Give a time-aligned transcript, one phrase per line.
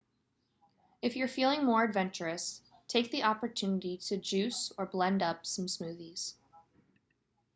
[1.03, 6.33] if you're feeling more adventurous take the opportunity to juice or blend up some smoothies